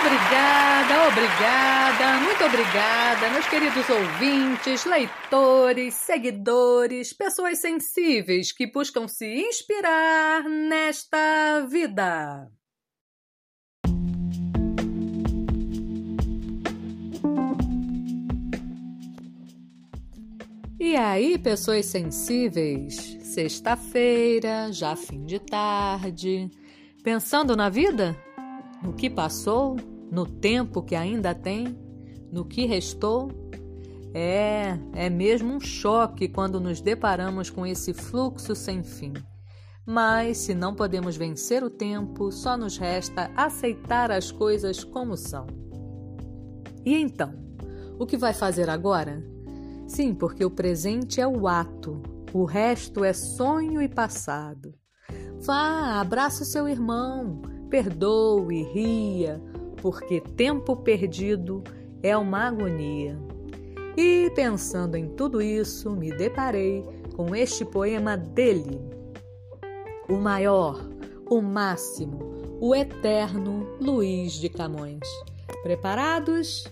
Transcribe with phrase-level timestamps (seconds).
[0.00, 10.44] Obrigada, obrigada, muito obrigada, meus queridos ouvintes, leitores, seguidores, pessoas sensíveis que buscam se inspirar
[10.44, 12.48] nesta vida.
[20.78, 23.18] E aí, pessoas sensíveis?
[23.20, 26.48] Sexta-feira, já fim de tarde.
[27.02, 28.16] Pensando na vida?
[28.82, 29.76] No que passou?
[30.10, 31.76] No tempo que ainda tem?
[32.32, 33.30] No que restou?
[34.14, 39.12] É, é mesmo um choque quando nos deparamos com esse fluxo sem fim.
[39.84, 45.46] Mas se não podemos vencer o tempo, só nos resta aceitar as coisas como são.
[46.84, 47.34] E então,
[47.98, 49.24] o que vai fazer agora?
[49.86, 54.74] Sim, porque o presente é o ato, o resto é sonho e passado.
[55.40, 59.40] Vá, abraça seu irmão, perdoe, ria,
[59.80, 61.62] porque tempo perdido
[62.02, 63.18] é uma agonia.
[63.96, 66.84] E pensando em tudo isso, me deparei
[67.16, 68.80] com este poema dele.
[70.08, 70.80] O maior,
[71.28, 72.18] o máximo,
[72.60, 75.00] o eterno Luiz de Camões.
[75.62, 76.64] Preparados?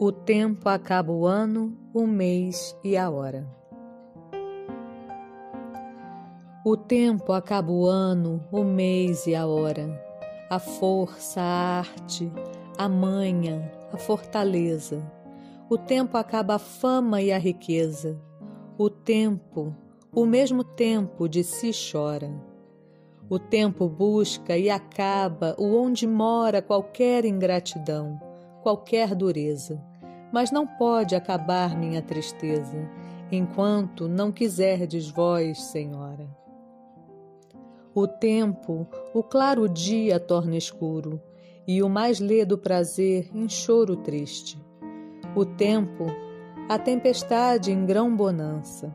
[0.00, 3.44] O tempo acaba o ano, o mês e a hora.
[6.64, 10.00] O tempo acaba o ano, o mês e a hora.
[10.48, 12.30] A força, a arte,
[12.78, 15.02] a manha, a fortaleza.
[15.68, 18.16] O tempo acaba a fama e a riqueza.
[18.78, 19.74] O tempo,
[20.14, 22.30] o mesmo tempo de si chora.
[23.28, 28.27] O tempo busca e acaba o onde mora qualquer ingratidão
[28.68, 29.82] qualquer dureza,
[30.30, 32.86] mas não pode acabar minha tristeza,
[33.32, 36.28] enquanto não quiserdes vós, Senhora.
[37.94, 41.18] O tempo, o claro dia torna escuro,
[41.66, 44.62] e o mais ledo prazer em choro triste.
[45.34, 46.04] O tempo,
[46.68, 48.94] a tempestade em grão bonança.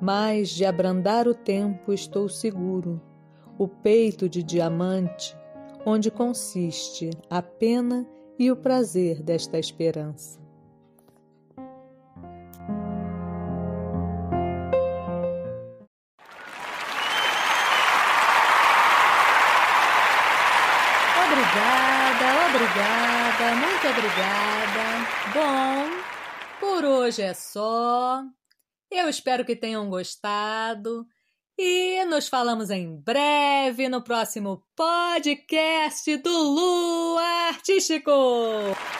[0.00, 3.02] Mas de abrandar o tempo estou seguro,
[3.58, 5.36] o peito de diamante,
[5.84, 8.06] onde consiste a pena
[8.38, 10.40] e o prazer desta esperança.
[21.26, 24.54] Obrigada, obrigada, muito obrigada.
[25.32, 25.86] Bom,
[26.60, 28.22] por hoje é só.
[28.90, 31.06] Eu espero que tenham gostado.
[31.56, 36.52] E nos falamos em breve no próximo podcast do
[37.74, 38.93] 谢谢狗。